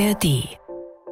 ARD 0.00 0.60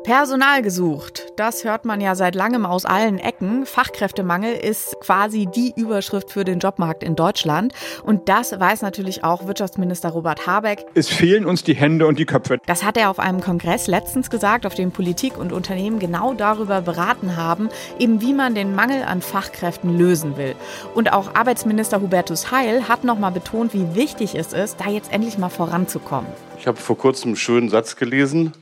Personal 0.03 0.63
gesucht. 0.63 1.27
Das 1.37 1.65
hört 1.65 1.85
man 1.85 2.01
ja 2.01 2.15
seit 2.15 2.35
langem 2.35 2.65
aus 2.65 2.87
allen 2.87 3.19
Ecken. 3.19 3.67
Fachkräftemangel 3.67 4.55
ist 4.55 4.99
quasi 5.01 5.47
die 5.55 5.75
Überschrift 5.77 6.31
für 6.31 6.45
den 6.45 6.61
Jobmarkt 6.61 7.03
in 7.03 7.15
Deutschland. 7.15 7.75
Und 8.05 8.31
das 8.31 8.59
weiß 8.59 8.81
natürlich 8.81 9.25
auch 9.25 9.47
Wirtschaftsminister 9.47 10.09
Robert 10.09 10.47
Habeck. 10.47 10.87
Es 10.95 11.09
fehlen 11.09 11.45
uns 11.45 11.63
die 11.63 11.75
Hände 11.75 12.07
und 12.07 12.19
die 12.19 12.25
Köpfe. 12.25 12.57
Das 12.65 12.85
hat 12.85 12.97
er 12.97 13.11
auf 13.11 13.19
einem 13.19 13.43
Kongress 13.43 13.89
letztens 13.89 14.31
gesagt, 14.31 14.65
auf 14.65 14.75
dem 14.75 14.93
Politik 14.93 15.37
und 15.37 15.53
Unternehmen 15.53 15.99
genau 15.99 16.33
darüber 16.33 16.81
beraten 16.81 17.37
haben, 17.37 17.69
eben 17.99 18.23
wie 18.23 18.33
man 18.33 18.55
den 18.55 18.75
Mangel 18.75 19.03
an 19.03 19.21
Fachkräften 19.21 19.99
lösen 19.99 20.39
will. 20.39 20.55
Und 20.95 21.13
auch 21.13 21.35
Arbeitsminister 21.35 22.01
Hubertus 22.01 22.51
Heil 22.51 22.89
hat 22.89 23.05
nochmal 23.05 23.33
betont, 23.33 23.75
wie 23.75 23.95
wichtig 23.95 24.35
es 24.35 24.55
ist, 24.55 24.81
da 24.81 24.89
jetzt 24.89 25.13
endlich 25.13 25.37
mal 25.37 25.51
voranzukommen. 25.51 26.31
Ich 26.59 26.67
habe 26.67 26.79
vor 26.79 26.97
kurzem 26.97 27.31
einen 27.31 27.37
schönen 27.37 27.69
Satz 27.69 27.97
gelesen 27.97 28.55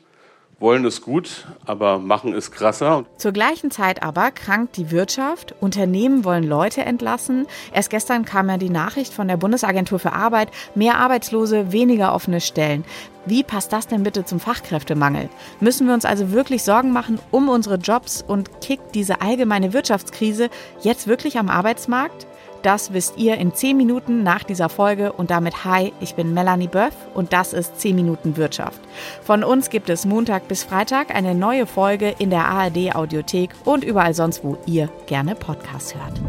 wollen 0.58 0.84
es 0.86 1.02
gut, 1.02 1.46
aber 1.66 1.98
machen 1.98 2.32
es 2.32 2.50
krasser. 2.50 3.04
Zur 3.18 3.32
gleichen 3.32 3.70
Zeit 3.70 4.02
aber 4.02 4.30
krankt 4.30 4.76
die 4.76 4.90
Wirtschaft, 4.90 5.54
Unternehmen 5.60 6.24
wollen 6.24 6.44
Leute 6.44 6.82
entlassen. 6.82 7.46
Erst 7.72 7.90
gestern 7.90 8.24
kam 8.24 8.48
ja 8.48 8.56
die 8.56 8.70
Nachricht 8.70 9.12
von 9.12 9.28
der 9.28 9.36
Bundesagentur 9.36 9.98
für 9.98 10.12
Arbeit, 10.12 10.50
mehr 10.74 10.98
Arbeitslose, 10.98 11.72
weniger 11.72 12.14
offene 12.14 12.40
Stellen. 12.40 12.84
Wie 13.26 13.42
passt 13.42 13.72
das 13.72 13.88
denn 13.88 14.04
bitte 14.04 14.24
zum 14.24 14.40
Fachkräftemangel? 14.40 15.28
Müssen 15.60 15.86
wir 15.88 15.94
uns 15.94 16.04
also 16.04 16.30
wirklich 16.30 16.62
Sorgen 16.62 16.92
machen 16.92 17.18
um 17.32 17.48
unsere 17.48 17.76
Jobs 17.76 18.24
und 18.26 18.60
kickt 18.60 18.94
diese 18.94 19.20
allgemeine 19.20 19.72
Wirtschaftskrise 19.72 20.48
jetzt 20.80 21.06
wirklich 21.06 21.38
am 21.38 21.50
Arbeitsmarkt? 21.50 22.26
Das 22.66 22.92
wisst 22.92 23.16
ihr 23.16 23.36
in 23.36 23.54
10 23.54 23.76
Minuten 23.76 24.24
nach 24.24 24.42
dieser 24.42 24.68
Folge 24.68 25.12
und 25.12 25.30
damit 25.30 25.64
hi, 25.64 25.92
ich 26.00 26.16
bin 26.16 26.34
Melanie 26.34 26.66
Böff 26.66 26.94
und 27.14 27.32
das 27.32 27.52
ist 27.52 27.80
10 27.80 27.94
Minuten 27.94 28.36
Wirtschaft. 28.36 28.80
Von 29.22 29.44
uns 29.44 29.70
gibt 29.70 29.88
es 29.88 30.04
Montag 30.04 30.48
bis 30.48 30.64
Freitag 30.64 31.14
eine 31.14 31.36
neue 31.36 31.66
Folge 31.66 32.12
in 32.18 32.30
der 32.30 32.46
ARD 32.46 32.96
Audiothek 32.96 33.50
und 33.64 33.84
überall 33.84 34.14
sonst, 34.14 34.42
wo 34.42 34.58
ihr 34.66 34.90
gerne 35.06 35.36
Podcasts 35.36 35.94
hört. 35.94 36.20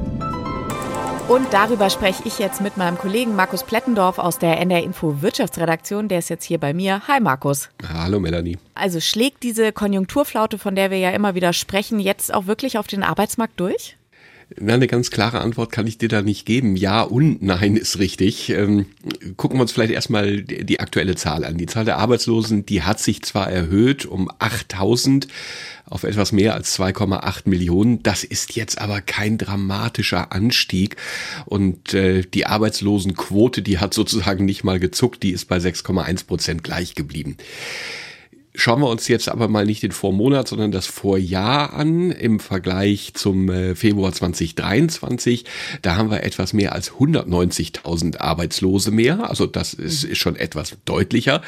Und 1.27 1.51
darüber 1.53 1.89
spreche 1.89 2.21
ich 2.25 2.37
jetzt 2.37 2.61
mit 2.61 2.77
meinem 2.77 2.99
Kollegen 2.99 3.35
Markus 3.35 3.63
Plettendorf 3.63 4.19
aus 4.19 4.37
der 4.37 4.59
NR 4.59 4.83
Info 4.83 5.23
Wirtschaftsredaktion. 5.23 6.07
Der 6.07 6.19
ist 6.19 6.29
jetzt 6.29 6.45
hier 6.45 6.59
bei 6.59 6.71
mir. 6.71 7.01
Hi 7.07 7.19
Markus. 7.19 7.71
Hallo 7.91 8.19
Melanie. 8.19 8.59
Also 8.75 8.99
schlägt 8.99 9.41
diese 9.41 9.71
Konjunkturflaute, 9.71 10.59
von 10.59 10.75
der 10.75 10.91
wir 10.91 10.99
ja 10.99 11.09
immer 11.09 11.33
wieder 11.33 11.51
sprechen, 11.51 11.99
jetzt 11.99 12.31
auch 12.31 12.45
wirklich 12.45 12.77
auf 12.77 12.85
den 12.85 13.01
Arbeitsmarkt 13.01 13.59
durch? 13.59 13.96
Na, 14.55 14.75
eine 14.75 14.87
ganz 14.87 15.11
klare 15.11 15.41
Antwort 15.41 15.73
kann 15.73 15.87
ich 15.87 15.97
dir 15.97 16.07
da 16.07 16.21
nicht 16.21 16.45
geben. 16.45 16.77
Ja 16.77 17.01
und 17.01 17.41
nein 17.41 17.75
ist 17.75 17.99
richtig. 17.99 18.49
Ähm, 18.49 18.85
gucken 19.35 19.57
wir 19.57 19.61
uns 19.63 19.73
vielleicht 19.73 19.91
erstmal 19.91 20.41
die 20.41 20.79
aktuelle 20.79 21.15
Zahl 21.15 21.43
an. 21.43 21.57
Die 21.57 21.65
Zahl 21.65 21.83
der 21.83 21.97
Arbeitslosen, 21.97 22.65
die 22.65 22.83
hat 22.83 22.99
sich 22.99 23.21
zwar 23.23 23.51
erhöht 23.51 24.05
um 24.05 24.31
8000 24.39 25.27
auf 25.85 26.03
etwas 26.03 26.31
mehr 26.31 26.53
als 26.53 26.77
2,8 26.79 27.41
Millionen. 27.49 28.03
Das 28.03 28.23
ist 28.23 28.55
jetzt 28.55 28.79
aber 28.79 29.01
kein 29.01 29.37
dramatischer 29.37 30.31
Anstieg. 30.31 30.95
Und 31.45 31.93
äh, 31.93 32.21
die 32.21 32.45
Arbeitslosenquote, 32.45 33.61
die 33.61 33.79
hat 33.79 33.93
sozusagen 33.93 34.45
nicht 34.45 34.63
mal 34.63 34.79
gezuckt, 34.79 35.23
die 35.23 35.31
ist 35.31 35.45
bei 35.45 35.57
6,1 35.57 36.25
Prozent 36.25 36.63
gleich 36.63 36.95
geblieben. 36.95 37.35
Schauen 38.59 38.81
wir 38.81 38.89
uns 38.89 39.07
jetzt 39.07 39.29
aber 39.29 39.47
mal 39.47 39.67
nicht 39.67 39.83
den 39.83 39.91
Vormonat, 39.91 40.47
sondern 40.47 40.71
das 40.71 40.87
Vorjahr 40.87 41.73
an 41.73 42.09
im 42.09 42.39
Vergleich 42.39 43.11
zum 43.13 43.49
äh, 43.49 43.75
Februar 43.75 44.11
2023. 44.11 45.45
Da 45.83 45.95
haben 45.95 46.09
wir 46.09 46.23
etwas 46.23 46.53
mehr 46.53 46.73
als 46.73 46.93
190.000 46.93 48.17
Arbeitslose 48.17 48.89
mehr. 48.89 49.29
Also 49.29 49.45
das 49.45 49.75
ist, 49.75 50.03
ist 50.03 50.17
schon 50.17 50.35
etwas 50.35 50.75
deutlicher. 50.85 51.43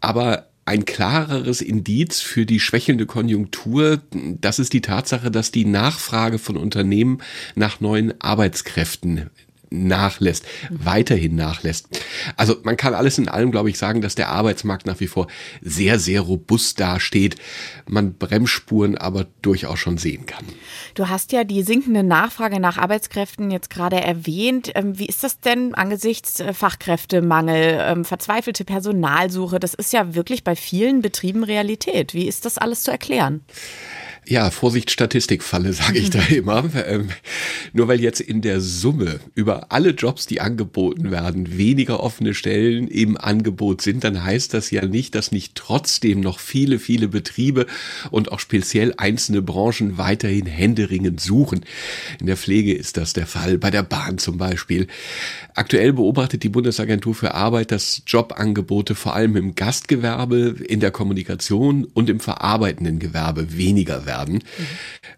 Aber 0.00 0.46
ein 0.64 0.86
klareres 0.86 1.60
Indiz 1.60 2.20
für 2.20 2.46
die 2.46 2.58
schwächelnde 2.58 3.04
Konjunktur, 3.04 4.00
das 4.40 4.58
ist 4.58 4.72
die 4.72 4.80
Tatsache, 4.80 5.30
dass 5.30 5.52
die 5.52 5.66
Nachfrage 5.66 6.38
von 6.38 6.56
Unternehmen 6.56 7.18
nach 7.54 7.80
neuen 7.80 8.18
Arbeitskräften 8.18 9.28
nachlässt, 9.70 10.44
weiterhin 10.70 11.36
nachlässt. 11.36 11.88
Also 12.36 12.56
man 12.64 12.76
kann 12.76 12.94
alles 12.94 13.18
in 13.18 13.28
allem, 13.28 13.52
glaube 13.52 13.70
ich, 13.70 13.78
sagen, 13.78 14.00
dass 14.00 14.14
der 14.14 14.28
Arbeitsmarkt 14.28 14.86
nach 14.86 15.00
wie 15.00 15.06
vor 15.06 15.28
sehr, 15.62 15.98
sehr 15.98 16.20
robust 16.20 16.80
dasteht, 16.80 17.36
man 17.88 18.14
Bremsspuren 18.14 18.98
aber 18.98 19.26
durchaus 19.42 19.78
schon 19.78 19.96
sehen 19.98 20.26
kann. 20.26 20.44
Du 20.94 21.08
hast 21.08 21.32
ja 21.32 21.44
die 21.44 21.62
sinkende 21.62 22.02
Nachfrage 22.02 22.60
nach 22.60 22.78
Arbeitskräften 22.78 23.50
jetzt 23.50 23.70
gerade 23.70 24.00
erwähnt. 24.00 24.72
Ähm, 24.74 24.98
wie 24.98 25.06
ist 25.06 25.22
das 25.22 25.40
denn 25.40 25.74
angesichts 25.74 26.40
äh, 26.40 26.52
Fachkräftemangel, 26.52 27.78
ähm, 27.80 28.04
verzweifelte 28.04 28.64
Personalsuche? 28.64 29.60
Das 29.60 29.74
ist 29.74 29.92
ja 29.92 30.14
wirklich 30.14 30.44
bei 30.44 30.56
vielen 30.56 31.00
Betrieben 31.00 31.44
Realität. 31.44 32.14
Wie 32.14 32.26
ist 32.26 32.44
das 32.44 32.58
alles 32.58 32.82
zu 32.82 32.90
erklären? 32.90 33.42
Ja, 34.26 34.50
Vorsicht 34.50 34.90
Statistikfalle, 34.90 35.72
sage 35.72 35.98
ich 35.98 36.10
da 36.10 36.20
immer. 36.20 36.64
Ähm, 36.86 37.08
nur 37.72 37.88
weil 37.88 38.00
jetzt 38.00 38.20
in 38.20 38.42
der 38.42 38.60
Summe 38.60 39.20
über 39.34 39.72
alle 39.72 39.90
Jobs, 39.90 40.26
die 40.26 40.40
angeboten 40.40 41.10
werden, 41.10 41.56
weniger 41.56 42.00
offene 42.00 42.34
Stellen 42.34 42.88
im 42.88 43.16
Angebot 43.16 43.80
sind, 43.80 44.04
dann 44.04 44.22
heißt 44.22 44.54
das 44.54 44.70
ja 44.70 44.84
nicht, 44.84 45.14
dass 45.14 45.32
nicht 45.32 45.54
trotzdem 45.54 46.20
noch 46.20 46.38
viele, 46.38 46.78
viele 46.78 47.08
Betriebe 47.08 47.66
und 48.10 48.30
auch 48.30 48.40
speziell 48.40 48.94
einzelne 48.98 49.42
Branchen 49.42 49.98
weiterhin 49.98 50.46
händeringend 50.46 51.20
suchen. 51.20 51.64
In 52.20 52.26
der 52.26 52.36
Pflege 52.36 52.74
ist 52.74 52.96
das 52.96 53.12
der 53.14 53.26
Fall, 53.26 53.58
bei 53.58 53.70
der 53.70 53.82
Bahn 53.82 54.18
zum 54.18 54.36
Beispiel. 54.36 54.86
Aktuell 55.54 55.92
beobachtet 55.92 56.42
die 56.42 56.48
Bundesagentur 56.48 57.14
für 57.14 57.34
Arbeit, 57.34 57.72
dass 57.72 58.02
Jobangebote 58.06 58.94
vor 58.94 59.14
allem 59.14 59.36
im 59.36 59.54
Gastgewerbe, 59.54 60.56
in 60.66 60.80
der 60.80 60.90
Kommunikation 60.90 61.84
und 61.84 62.10
im 62.10 62.20
verarbeitenden 62.20 62.98
Gewerbe 62.98 63.56
weniger 63.56 64.06
werden 64.06 64.09
werden. 64.10 64.34
Mhm. 64.34 64.66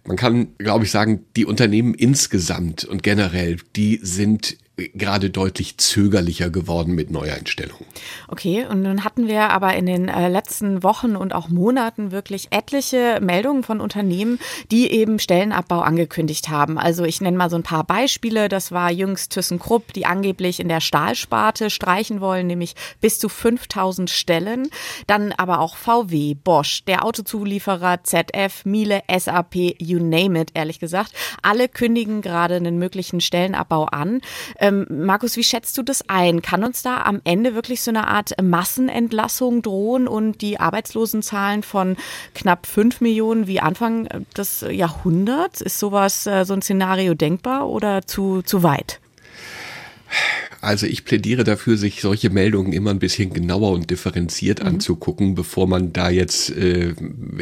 Man 0.04 0.16
kann, 0.16 0.48
glaube 0.58 0.84
ich, 0.84 0.91
sagen, 0.91 1.25
die 1.34 1.47
Unternehmen 1.47 1.94
insgesamt 1.94 2.84
und 2.84 3.03
generell, 3.03 3.56
die 3.75 3.98
sind 4.03 4.58
gerade 4.77 5.28
deutlich 5.28 5.77
zögerlicher 5.77 6.49
geworden 6.49 6.94
mit 6.94 7.10
Neueinstellungen. 7.10 7.84
Okay, 8.28 8.65
und 8.65 8.83
nun 8.83 9.05
hatten 9.05 9.28
wir 9.28 9.50
aber 9.50 9.75
in 9.75 9.84
den 9.84 10.09
äh, 10.09 10.28
letzten 10.28 10.83
Wochen 10.83 11.15
und 11.15 11.34
auch 11.34 11.49
Monaten 11.49 12.10
wirklich 12.10 12.49
etliche 12.50 13.19
Meldungen 13.21 13.65
von 13.65 13.81
Unternehmen, 13.81 14.38
die 14.71 14.91
eben 14.91 15.19
Stellenabbau 15.19 15.81
angekündigt 15.81 16.49
haben. 16.49 16.78
Also 16.78 17.05
ich 17.05 17.21
nenne 17.21 17.37
mal 17.37 17.50
so 17.50 17.56
ein 17.56 17.62
paar 17.62 17.84
Beispiele. 17.84 18.49
Das 18.49 18.72
war 18.72 18.91
jüngst 18.91 19.32
ThyssenKrupp, 19.32 19.93
die 19.93 20.06
angeblich 20.06 20.59
in 20.59 20.69
der 20.69 20.81
Stahlsparte 20.81 21.69
streichen 21.69 22.22
wollen, 22.22 22.47
nämlich 22.47 22.75
bis 23.00 23.19
zu 23.19 23.28
5000 23.28 24.09
Stellen. 24.09 24.69
Dann 25.06 25.32
aber 25.32 25.61
auch 25.61 25.77
VW, 25.77 26.34
Bosch, 26.34 26.84
der 26.84 27.05
Autozulieferer 27.05 28.05
ZF, 28.05 28.65
Miele, 28.65 29.03
SAP, 29.15 29.55
you 29.78 29.99
name 29.99 30.41
it, 30.41 30.53
ehrlich 30.55 30.81
gesagt. 30.81 31.12
Alle 31.43 31.69
kündigen 31.69 32.22
gerade 32.22 32.56
einen 32.56 32.78
möglichen 32.78 33.21
Stellenabbau 33.21 33.84
an. 33.84 34.22
Ähm, 34.62 34.87
Markus, 34.89 35.37
wie 35.37 35.43
schätzt 35.43 35.77
du 35.77 35.83
das 35.83 36.09
ein? 36.09 36.41
Kann 36.41 36.62
uns 36.62 36.83
da 36.83 37.03
am 37.03 37.21
Ende 37.25 37.56
wirklich 37.56 37.83
so 37.83 37.91
eine 37.91 38.06
Art 38.06 38.41
Massenentlassung 38.41 39.61
drohen 39.61 40.06
und 40.06 40.41
die 40.41 40.61
Arbeitslosenzahlen 40.61 41.65
von 41.65 41.97
knapp 42.37 42.67
fünf 42.67 43.00
Millionen 43.00 43.49
wie 43.49 43.59
Anfang 43.59 44.09
des 44.37 44.65
Jahrhunderts? 44.71 45.62
Ist 45.62 45.81
sowas, 45.81 46.28
äh, 46.28 46.45
so 46.45 46.55
ein 46.55 46.62
Szenario 46.62 47.15
denkbar 47.15 47.69
oder 47.69 48.06
zu, 48.06 48.43
zu 48.43 48.62
weit? 48.62 49.00
Also 50.61 50.87
ich 50.87 51.05
plädiere 51.05 51.43
dafür, 51.43 51.77
sich 51.77 52.00
solche 52.00 52.31
Meldungen 52.31 52.73
immer 52.73 52.91
ein 52.91 53.00
bisschen 53.00 53.33
genauer 53.33 53.73
und 53.73 53.91
differenziert 53.91 54.61
mhm. 54.61 54.69
anzugucken, 54.69 55.34
bevor 55.34 55.67
man 55.67 55.93
da 55.93 56.09
jetzt 56.09 56.50
äh, 56.50 56.95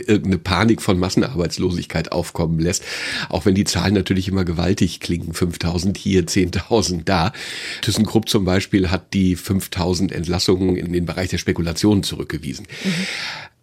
irgendeine 0.07 0.39
Panik 0.39 0.81
von 0.81 0.99
Massenarbeitslosigkeit 0.99 2.13
aufkommen 2.13 2.59
lässt. 2.59 2.83
Auch 3.29 3.45
wenn 3.45 3.55
die 3.55 3.65
Zahlen 3.65 3.95
natürlich 3.95 4.29
immer 4.29 4.45
gewaltig 4.45 5.01
klingen. 5.01 5.35
5000 5.35 5.99
hier, 5.99 6.25
10.000 6.25 7.03
da. 7.05 7.33
ThyssenKrupp 7.83 8.29
zum 8.29 8.45
Beispiel 8.45 8.91
hat 8.91 9.13
die 9.13 9.37
5000 9.37 10.13
Entlassungen 10.13 10.77
in 10.77 10.93
den 10.93 11.05
Bereich 11.05 11.29
der 11.29 11.39
Spekulationen 11.39 12.03
zurückgewiesen. 12.03 12.67
Mhm. 12.85 13.07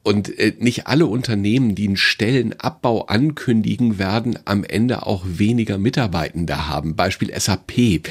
Und 0.08 0.40
äh, 0.40 0.54
nicht 0.58 0.88
alle 0.88 1.06
Unternehmen, 1.06 1.76
die 1.76 1.86
einen 1.86 1.98
Stellenabbau 1.98 3.08
ankündigen, 3.08 4.00
werden 4.00 4.40
am 4.46 4.64
Ende 4.64 5.06
auch 5.06 5.26
weniger 5.28 5.78
Mitarbeitende 5.78 6.70
haben. 6.70 6.96
Beispiel 6.96 7.38
SAP. 7.38 8.04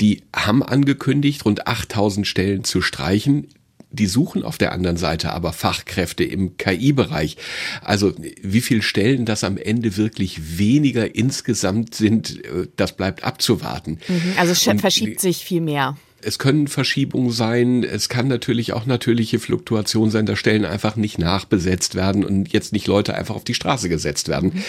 Die 0.00 0.22
haben 0.34 0.62
angekündigt, 0.62 1.44
rund 1.44 1.66
8000 1.66 2.26
Stellen 2.26 2.64
zu 2.64 2.80
streichen 2.80 3.48
die 3.94 4.06
suchen 4.06 4.42
auf 4.42 4.56
der 4.56 4.72
anderen 4.72 4.96
Seite 4.96 5.32
aber 5.32 5.52
Fachkräfte 5.52 6.24
im 6.24 6.56
KI-Bereich. 6.56 7.36
Also 7.82 8.14
wie 8.40 8.62
viel 8.62 8.80
Stellen 8.80 9.26
das 9.26 9.44
am 9.44 9.58
Ende 9.58 9.98
wirklich 9.98 10.56
weniger 10.56 11.14
insgesamt 11.14 11.94
sind, 11.94 12.42
äh, 12.46 12.68
das 12.76 12.96
bleibt 12.96 13.22
abzuwarten. 13.22 13.98
Mhm, 14.08 14.32
also 14.38 14.52
es 14.52 14.80
verschiebt 14.80 15.20
sich 15.20 15.44
viel 15.44 15.60
mehr 15.60 15.98
es 16.22 16.38
können 16.38 16.68
Verschiebungen 16.68 17.30
sein, 17.30 17.84
es 17.84 18.08
kann 18.08 18.28
natürlich 18.28 18.72
auch 18.72 18.86
natürliche 18.86 19.38
Fluktuation 19.38 20.10
sein, 20.10 20.26
dass 20.26 20.38
Stellen 20.38 20.64
einfach 20.64 20.96
nicht 20.96 21.18
nachbesetzt 21.18 21.94
werden 21.94 22.24
und 22.24 22.52
jetzt 22.52 22.72
nicht 22.72 22.86
Leute 22.86 23.14
einfach 23.14 23.34
auf 23.34 23.44
die 23.44 23.54
Straße 23.54 23.88
gesetzt 23.88 24.28
werden. 24.28 24.52
Mhm. 24.54 24.62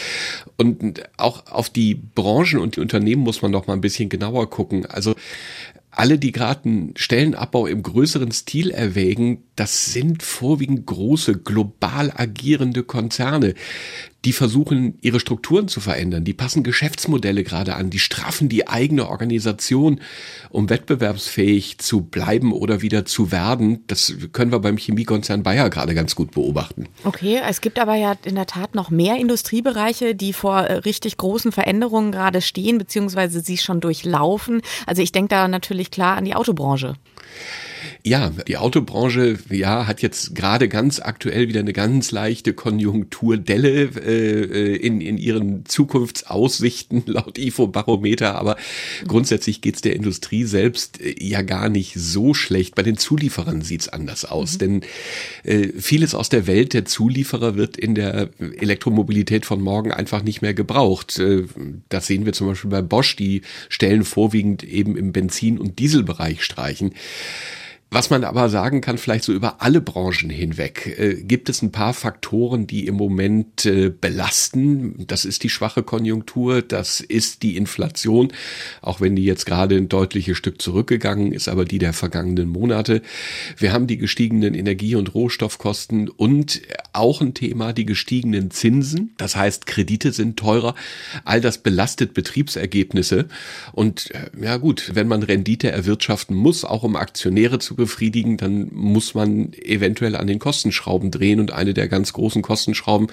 Und 0.57 1.03
auch 1.17 1.47
auf 1.47 1.69
die 1.69 1.95
Branchen 1.95 2.59
und 2.59 2.75
die 2.75 2.81
Unternehmen 2.81 3.21
muss 3.21 3.41
man 3.41 3.51
noch 3.51 3.67
mal 3.67 3.73
ein 3.73 3.81
bisschen 3.81 4.09
genauer 4.09 4.50
gucken. 4.50 4.85
Also 4.85 5.15
alle, 5.95 6.17
die 6.17 6.31
gerade 6.31 6.65
einen 6.65 6.94
Stellenabbau 6.97 7.67
im 7.67 7.83
größeren 7.83 8.31
Stil 8.31 8.71
erwägen, 8.71 9.44
das 9.55 9.94
sind 9.94 10.23
vorwiegend 10.23 10.85
große, 10.88 11.39
global 11.39 12.11
agierende 12.15 12.83
Konzerne. 12.83 13.53
Die 14.25 14.33
versuchen, 14.33 14.97
ihre 15.01 15.19
Strukturen 15.19 15.67
zu 15.67 15.81
verändern. 15.81 16.23
Die 16.23 16.33
passen 16.33 16.63
Geschäftsmodelle 16.63 17.43
gerade 17.43 17.75
an. 17.75 17.89
Die 17.89 17.99
straffen 17.99 18.49
die 18.49 18.67
eigene 18.67 19.09
Organisation, 19.09 19.99
um 20.49 20.69
wettbewerbsfähig 20.69 21.77
zu 21.79 22.01
bleiben 22.01 22.53
oder 22.53 22.81
wieder 22.81 23.05
zu 23.05 23.31
werden. 23.31 23.83
Das 23.87 24.13
können 24.31 24.51
wir 24.51 24.59
beim 24.59 24.77
Chemiekonzern 24.77 25.43
Bayer 25.43 25.69
gerade 25.69 25.93
ganz 25.93 26.15
gut 26.15 26.31
beobachten. 26.31 26.87
Okay, 27.03 27.41
es 27.47 27.61
gibt 27.61 27.79
aber 27.79 27.95
ja 27.95 28.15
in 28.23 28.35
der 28.35 28.45
Tat 28.45 28.75
noch 28.75 28.89
mehr 28.89 29.17
Industriebereiche, 29.17 30.15
die 30.15 30.33
vor 30.33 30.61
äh, 30.61 30.73
richtig 30.73 31.17
großen 31.17 31.51
Veränderungen 31.51 32.11
gerade 32.11 32.41
stehen, 32.41 32.77
beziehungsweise 32.77 33.41
sie 33.41 33.57
schon 33.57 33.81
durchlaufen. 33.81 34.61
Also 34.85 35.01
ich 35.01 35.11
denke 35.11 35.29
da 35.29 35.47
natürlich 35.47 35.91
klar 35.91 36.17
an 36.17 36.25
die 36.25 36.35
Autobranche. 36.35 36.95
Ja, 38.05 38.33
die 38.50 38.57
Autobranche, 38.57 39.39
ja, 39.50 39.88
hat 39.88 40.01
jetzt 40.01 40.35
gerade 40.35 40.67
ganz 40.67 41.00
aktuell 41.00 41.47
wieder 41.47 41.61
eine 41.61 41.71
ganz 41.71 42.11
leichte 42.11 42.53
Konjunkturdelle 42.53 43.91
äh, 43.95 44.75
in, 44.75 45.00
in 45.00 45.17
ihren 45.17 45.65
Zukunftsaussichten 45.65 47.03
laut 47.05 47.38
IFO-Barometer, 47.38 48.35
aber 48.35 48.57
grundsätzlich 49.07 49.61
geht's 49.61 49.79
der 49.79 49.95
Industrie 49.95 50.44
selbst 50.44 51.00
äh, 51.00 51.15
ja 51.17 51.44
gar 51.44 51.69
nicht 51.69 51.94
so 51.95 52.33
schlecht. 52.33 52.75
Bei 52.75 52.83
den 52.83 52.97
Zulieferern 52.97 53.61
sieht's 53.61 53.88
anders 53.88 54.25
aus, 54.25 54.55
mhm. 54.55 54.57
denn 54.59 54.81
äh, 55.45 55.69
vieles 55.79 56.13
aus 56.13 56.27
der 56.27 56.45
Welt 56.45 56.73
der 56.73 56.83
Zulieferer 56.83 57.55
wird 57.55 57.77
in 57.77 57.95
der 57.95 58.31
Elektromobilität 58.38 59.45
von 59.45 59.61
morgen 59.61 59.94
einfach 59.94 60.23
nicht 60.23 60.41
mehr 60.41 60.53
gebraucht. 60.53 61.19
Äh, 61.19 61.45
das 61.88 62.07
sehen 62.07 62.25
wir 62.25 62.33
zum 62.33 62.47
Beispiel 62.47 62.69
bei 62.69 62.81
Bosch, 62.81 63.15
die 63.15 63.44
Stellen 63.69 64.03
vorwiegend 64.03 64.61
eben 64.65 64.97
im 64.97 65.13
Benzin- 65.13 65.57
und 65.57 65.79
Dieselbereich 65.79 66.44
streichen. 66.44 66.91
Was 67.93 68.09
man 68.09 68.23
aber 68.23 68.49
sagen 68.49 68.81
kann, 68.81 68.97
vielleicht 68.97 69.23
so 69.23 69.33
über 69.33 69.61
alle 69.61 69.79
Branchen 69.79 70.31
hinweg, 70.31 70.95
äh, 70.97 71.13
gibt 71.13 71.47
es 71.47 71.61
ein 71.61 71.71
paar 71.71 71.93
Faktoren, 71.93 72.65
die 72.65 72.87
im 72.87 72.95
Moment 72.95 73.67
äh, 73.67 73.89
belasten. 73.89 75.05
Das 75.05 75.25
ist 75.25 75.43
die 75.43 75.49
schwache 75.51 75.83
Konjunktur, 75.83 76.63
das 76.63 77.01
ist 77.01 77.43
die 77.43 77.55
Inflation, 77.55 78.33
auch 78.81 78.99
wenn 78.99 79.15
die 79.15 79.25
jetzt 79.25 79.45
gerade 79.45 79.75
ein 79.75 79.89
deutliches 79.89 80.39
Stück 80.39 80.59
zurückgegangen 80.59 81.33
ist, 81.33 81.47
aber 81.47 81.65
die 81.65 81.77
der 81.77 81.93
vergangenen 81.93 82.49
Monate. 82.49 83.03
Wir 83.57 83.71
haben 83.73 83.85
die 83.85 83.97
gestiegenen 83.97 84.55
Energie- 84.55 84.95
und 84.95 85.13
Rohstoffkosten 85.13 86.09
und 86.09 86.63
auch 86.93 87.21
ein 87.21 87.35
Thema, 87.35 87.73
die 87.73 87.85
gestiegenen 87.85 88.49
Zinsen. 88.49 89.13
Das 89.17 89.35
heißt, 89.35 89.67
Kredite 89.67 90.13
sind 90.13 90.37
teurer. 90.37 90.73
All 91.25 91.41
das 91.41 91.59
belastet 91.59 92.15
Betriebsergebnisse. 92.15 93.27
Und 93.71 94.09
äh, 94.15 94.31
ja 94.41 94.57
gut, 94.57 94.89
wenn 94.95 95.07
man 95.07 95.21
Rendite 95.21 95.69
erwirtschaften 95.71 96.35
muss, 96.35 96.65
auch 96.65 96.81
um 96.81 96.95
Aktionäre 96.95 97.59
zu 97.59 97.82
befriedigen, 97.83 98.38
dann 98.38 98.69
muss 98.71 99.13
man 99.13 99.51
eventuell 99.53 100.15
an 100.15 100.27
den 100.27 100.39
Kostenschrauben 100.39 101.12
drehen 101.12 101.39
und 101.39 101.51
eine 101.51 101.74
der 101.74 101.88
ganz 101.89 102.13
großen 102.13 102.41
Kostenschrauben, 102.41 103.07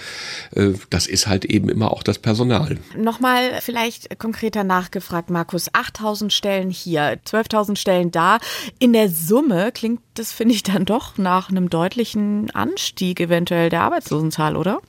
äh, 0.54 0.70
das 0.90 1.06
ist 1.06 1.26
halt 1.26 1.44
eben 1.44 1.68
immer 1.68 1.92
auch 1.92 2.02
das 2.02 2.18
Personal. 2.18 2.78
Nochmal 2.96 3.60
vielleicht 3.60 4.18
konkreter 4.18 4.62
nachgefragt, 4.62 5.28
Markus, 5.30 5.74
8000 5.74 6.32
Stellen 6.32 6.70
hier, 6.70 7.18
12.000 7.26 7.76
Stellen 7.76 8.10
da. 8.10 8.38
In 8.78 8.92
der 8.92 9.08
Summe 9.08 9.72
klingt 9.72 10.00
das, 10.14 10.32
finde 10.32 10.54
ich, 10.54 10.62
dann 10.62 10.84
doch 10.84 11.18
nach 11.18 11.50
einem 11.50 11.68
deutlichen 11.68 12.50
Anstieg 12.52 13.20
eventuell 13.20 13.70
der 13.70 13.82
Arbeitslosenzahl, 13.82 14.56
oder? 14.56 14.80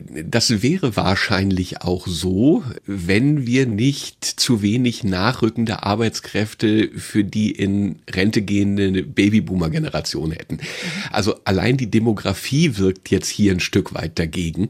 Das 0.00 0.62
wäre 0.62 0.96
wahrscheinlich 0.96 1.82
auch 1.82 2.08
so, 2.08 2.64
wenn 2.84 3.46
wir 3.46 3.66
nicht 3.66 4.24
zu 4.24 4.60
wenig 4.60 5.04
nachrückende 5.04 5.84
Arbeitskräfte 5.84 6.90
für 6.96 7.22
die 7.22 7.52
in 7.52 7.96
Rente 8.10 8.42
gehende 8.42 9.04
Babyboomer-Generation 9.04 10.32
hätten. 10.32 10.58
Also 11.12 11.36
allein 11.44 11.76
die 11.76 11.90
Demografie 11.90 12.76
wirkt 12.76 13.10
jetzt 13.10 13.28
hier 13.28 13.52
ein 13.52 13.60
Stück 13.60 13.94
weit 13.94 14.18
dagegen. 14.18 14.68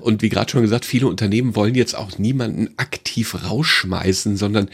Und 0.00 0.22
wie 0.22 0.30
gerade 0.30 0.50
schon 0.50 0.62
gesagt, 0.62 0.86
viele 0.86 1.08
Unternehmen 1.08 1.54
wollen 1.56 1.74
jetzt 1.74 1.94
auch 1.94 2.18
niemanden 2.18 2.70
aktiv 2.78 3.44
rausschmeißen, 3.44 4.38
sondern 4.38 4.70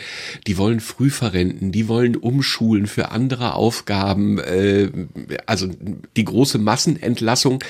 die 0.47 0.57
wollen 0.57 0.79
früh 0.79 1.11
verrenten, 1.11 1.73
die 1.73 1.89
wollen 1.89 2.15
umschulen 2.15 2.87
für 2.87 3.11
andere 3.11 3.55
Aufgaben. 3.55 4.39
Äh, 4.39 4.91
also 5.47 5.69
die 6.17 6.25
große 6.25 6.59
Massenentlassung 6.59 7.65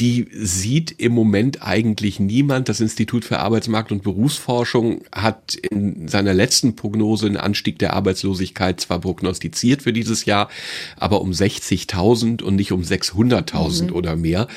die 0.00 0.26
sieht 0.32 0.90
im 0.92 1.12
Moment 1.12 1.62
eigentlich 1.62 2.18
niemand. 2.18 2.68
Das 2.68 2.80
Institut 2.80 3.24
für 3.24 3.38
Arbeitsmarkt 3.38 3.92
und 3.92 4.02
Berufsforschung 4.02 5.02
hat 5.14 5.54
in 5.54 6.08
seiner 6.08 6.34
letzten 6.34 6.74
Prognose 6.74 7.26
einen 7.26 7.36
Anstieg 7.36 7.78
der 7.78 7.94
Arbeitslosigkeit 7.94 8.80
zwar 8.80 9.00
prognostiziert 9.00 9.82
für 9.82 9.92
dieses 9.92 10.24
Jahr, 10.24 10.48
aber 10.96 11.20
um 11.20 11.30
60.000 11.30 12.42
und 12.42 12.56
nicht 12.56 12.72
um 12.72 12.82
600.000 12.82 13.84
mhm. 13.84 13.92
oder 13.92 14.16
mehr. 14.16 14.48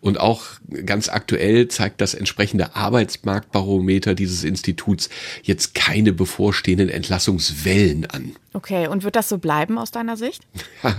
Und 0.00 0.20
auch 0.20 0.44
ganz 0.84 1.08
aktuell 1.08 1.68
zeigt 1.68 2.00
das 2.00 2.14
entsprechende 2.14 2.76
Arbeitsmarktbarometer 2.76 4.14
dieses 4.14 4.44
Instituts 4.44 5.08
jetzt 5.42 5.74
keine 5.74 6.12
bevorstehenden 6.12 6.88
Entlassungswellen 6.88 8.06
an. 8.06 8.32
Okay, 8.54 8.86
und 8.86 9.02
wird 9.02 9.16
das 9.16 9.30
so 9.30 9.38
bleiben 9.38 9.78
aus 9.78 9.92
deiner 9.92 10.18
Sicht? 10.18 10.42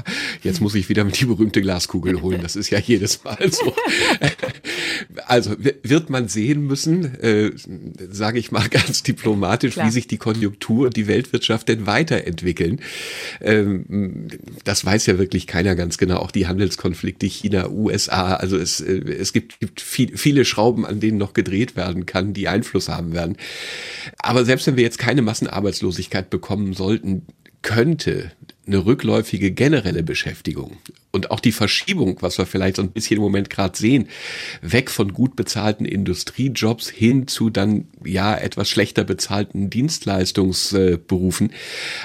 Jetzt 0.43 0.59
muss 0.59 0.73
ich 0.73 0.89
wieder 0.89 1.03
mit 1.03 1.19
die 1.19 1.25
berühmte 1.25 1.61
Glaskugel 1.61 2.21
holen. 2.21 2.41
Das 2.41 2.55
ist 2.55 2.71
ja 2.71 2.79
jedes 2.79 3.23
Mal 3.23 3.37
so. 3.51 3.75
also 5.27 5.55
wird 5.57 6.09
man 6.09 6.27
sehen 6.27 6.65
müssen, 6.65 7.19
äh, 7.21 7.51
sage 8.09 8.39
ich 8.39 8.51
mal 8.51 8.67
ganz 8.69 9.03
diplomatisch, 9.03 9.73
Klar. 9.73 9.87
wie 9.87 9.91
sich 9.91 10.07
die 10.07 10.17
Konjunktur 10.17 10.87
und 10.87 10.95
die 10.95 11.07
Weltwirtschaft 11.07 11.67
denn 11.67 11.85
weiterentwickeln. 11.85 12.81
Ähm, 13.41 14.27
das 14.63 14.85
weiß 14.85 15.05
ja 15.05 15.17
wirklich 15.17 15.47
keiner 15.47 15.75
ganz 15.75 15.97
genau. 15.97 16.17
Auch 16.17 16.31
die 16.31 16.47
Handelskonflikte 16.47 17.25
China, 17.25 17.69
USA. 17.69 18.35
Also 18.35 18.57
es, 18.57 18.79
äh, 18.81 18.93
es 18.93 19.33
gibt, 19.33 19.59
gibt 19.59 19.81
viel, 19.81 20.17
viele 20.17 20.45
Schrauben, 20.45 20.85
an 20.85 20.99
denen 20.99 21.17
noch 21.17 21.33
gedreht 21.33 21.75
werden 21.75 22.05
kann, 22.05 22.33
die 22.33 22.47
Einfluss 22.47 22.89
haben 22.89 23.13
werden. 23.13 23.37
Aber 24.19 24.45
selbst 24.45 24.67
wenn 24.67 24.77
wir 24.77 24.83
jetzt 24.83 24.97
keine 24.97 25.21
Massenarbeitslosigkeit 25.21 26.29
bekommen 26.29 26.73
sollten, 26.73 27.25
könnte 27.61 28.31
eine 28.65 28.85
rückläufige 28.85 29.51
generelle 29.51 30.03
Beschäftigung 30.03 30.77
und 31.13 31.29
auch 31.31 31.39
die 31.39 31.51
Verschiebung, 31.51 32.17
was 32.21 32.39
wir 32.39 32.45
vielleicht 32.45 32.77
so 32.77 32.81
ein 32.81 32.91
bisschen 32.91 33.17
im 33.17 33.21
Moment 33.21 33.49
gerade 33.51 33.77
sehen, 33.77 34.07
weg 34.61 34.89
von 34.89 35.13
gut 35.13 35.35
bezahlten 35.35 35.85
Industriejobs 35.85 36.89
hin 36.89 37.27
zu 37.27 37.51
dann 37.51 37.85
ja 38.03 38.35
etwas 38.35 38.67
schlechter 38.67 39.03
bezahlten 39.03 39.69
Dienstleistungsberufen, 39.69 41.53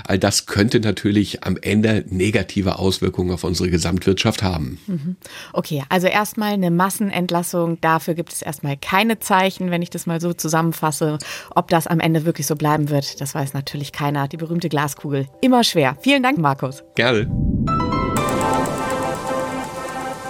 all 0.04 0.18
das 0.18 0.44
könnte 0.44 0.80
natürlich 0.80 1.42
am 1.42 1.56
Ende 1.60 2.04
negative 2.10 2.78
Auswirkungen 2.78 3.30
auf 3.30 3.44
unsere 3.44 3.70
Gesamtwirtschaft 3.70 4.42
haben. 4.42 4.78
Mhm. 4.86 5.16
Okay, 5.54 5.82
also 5.88 6.06
erstmal 6.06 6.52
eine 6.52 6.70
Massenentlassung, 6.70 7.80
dafür 7.80 8.12
gibt 8.12 8.32
es 8.34 8.42
erstmal 8.42 8.76
keine 8.76 9.18
Zeichen, 9.20 9.70
wenn 9.70 9.80
ich 9.80 9.90
das 9.90 10.06
mal 10.06 10.20
so 10.20 10.34
zusammenfasse. 10.34 11.18
Ob 11.54 11.68
das 11.68 11.86
am 11.86 12.00
Ende 12.00 12.26
wirklich 12.26 12.46
so 12.46 12.56
bleiben 12.56 12.90
wird, 12.90 13.22
das 13.22 13.34
weiß 13.34 13.54
natürlich 13.54 13.92
keiner. 13.92 14.28
Die 14.28 14.36
berühmte 14.36 14.68
Glaskugel, 14.68 15.28
immer 15.40 15.64
schwer. 15.64 15.96
Vielen 16.02 16.22
Dank, 16.22 16.36
Markus. 16.48 16.82
Gerne. 16.94 17.28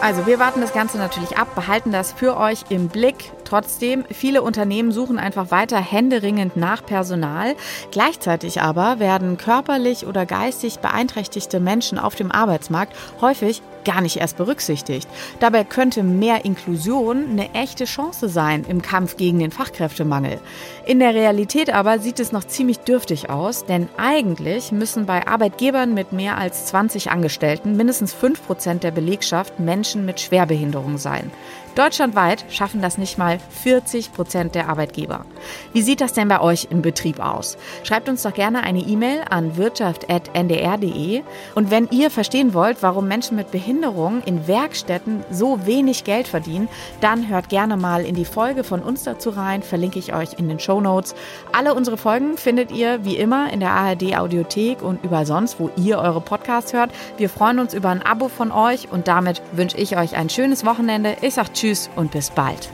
Also 0.01 0.27
wir 0.27 0.41
warten 0.41 0.61
das 0.61 0.73
Ganze 0.73 0.99
natürlich 0.99 1.39
ab, 1.39 1.55
behalten 1.55 1.93
das 1.93 2.13
für 2.13 2.37
euch 2.37 2.65
im 2.71 2.89
Blick. 2.89 3.31
Trotzdem, 3.45 4.05
viele 4.11 4.43
Unternehmen 4.43 4.91
suchen 4.91 5.19
einfach 5.19 5.53
weiter 5.53 5.79
händeringend 5.79 6.57
nach 6.57 6.85
Personal. 6.85 7.55
Gleichzeitig 7.93 8.61
aber 8.61 8.99
werden 8.99 9.37
körperlich 9.37 10.07
oder 10.07 10.27
geistig 10.27 10.81
beeinträchtigte 10.81 11.61
Menschen 11.61 12.01
auf 12.01 12.17
dem 12.17 12.33
Arbeitsmarkt 12.33 12.97
häufig 13.21 13.63
gar 13.89 14.03
nicht 14.03 14.19
erst 14.19 14.37
berücksichtigt. 14.37 15.09
Dabei 15.41 15.65
könnte 15.65 16.03
mehr 16.03 16.45
Inklusion 16.45 17.25
eine 17.31 17.55
echte 17.55 17.87
Chance 17.87 18.29
sein 18.29 18.67
im 18.69 18.83
Kampf 18.83 19.17
gegen 19.17 19.39
den 19.39 19.51
Fachkräftemangel. 19.51 20.41
In 20.85 20.99
der 20.99 21.15
Realität 21.15 21.73
aber 21.73 21.99
sieht 21.99 22.21
es 22.21 22.31
noch 22.31 22.45
ziemlich 22.45 22.81
dürftig 22.81 23.31
aus, 23.31 23.65
denn 23.65 23.89
eigentlich 23.97 24.73
müssen 24.73 25.07
bei 25.07 25.27
Arbeitgebern 25.27 25.95
mit 25.95 26.13
mehr 26.13 26.37
als 26.37 26.67
20 26.67 27.11
Angestellten 27.11 27.79
mindestens 27.79 28.13
5 28.13 28.47
Prozent 28.47 28.83
der 28.85 28.91
Belegschaft 28.91 29.59
Menschen 29.59 30.05
mit 30.05 30.21
Schwerbehinderung 30.21 30.99
sein. 30.99 31.31
Deutschlandweit 31.79 32.45
schaffen 32.51 32.83
das 32.83 32.99
nicht 32.99 33.19
mal 33.19 33.39
40 33.63 34.13
Prozent 34.13 34.57
der 34.57 34.69
Arbeitgeber. 34.69 35.25
Wie 35.73 35.83
sieht 35.83 36.01
das 36.01 36.13
denn 36.13 36.27
bei 36.27 36.41
euch 36.41 36.67
im 36.71 36.83
Betrieb 36.83 37.21
aus? 37.21 37.57
Schreibt 37.85 38.09
uns 38.09 38.23
doch 38.23 38.35
gerne 38.35 38.65
eine 38.65 38.81
E-Mail 38.81 39.21
an 39.31 39.57
wirtschaft.ndr.de. 39.57 41.23
Und 41.55 41.71
wenn 41.71 41.89
ihr 41.93 42.11
verstehen 42.11 42.53
wollt, 42.53 42.83
warum 42.83 43.07
Menschen 43.07 43.37
mit 43.37 43.53
Behinderung 43.53 44.23
in 44.25 44.49
Werkstätten 44.49 45.23
so 45.31 45.67
wenig 45.67 46.03
Geld 46.03 46.27
verdienen, 46.27 46.69
dann 47.01 47.29
hört 47.29 47.49
gerne 47.49 47.77
mal 47.77 48.05
in 48.05 48.17
die 48.17 48.25
Folge 48.25 48.65
von 48.65 48.83
uns 48.83 49.05
dazu 49.05 49.31
rein, 49.31 49.63
verlinke 49.63 50.01
ich 50.01 50.13
euch 50.13 50.33
in 50.37 50.49
den 50.49 50.59
Show 50.59 50.81
Notes. 50.81 51.15
Alle 51.53 51.75
unsere 51.75 51.97
Folgen 51.97 52.39
findet 52.39 52.73
ihr 52.73 53.05
wie 53.05 53.17
immer 53.17 53.53
in 53.53 53.61
der 53.61 53.71
ARD 53.71 54.17
Audiothek 54.17 54.83
und 54.83 55.05
überall 55.05 55.27
sonst, 55.27 55.61
wo 55.61 55.71
ihr 55.77 56.01
eure 56.01 56.23
Podcasts 56.23 56.73
hört. 56.73 56.91
Wir 57.19 57.29
freuen 57.29 57.61
uns 57.61 57.73
über 57.73 57.91
ein 57.91 58.03
Abo 58.03 58.27
von 58.27 58.51
euch 58.51 58.91
und 58.91 59.07
damit 59.07 59.43
wünsche 59.53 59.77
ich 59.77 59.97
euch 59.97 60.17
ein 60.17 60.29
schönes 60.29 60.65
Wochenende. 60.65 61.17
Ich 61.21 61.35
sage 61.35 61.53
Tschüss 61.69 61.91
und 61.97 62.13
bis 62.13 62.31
bald. 62.31 62.71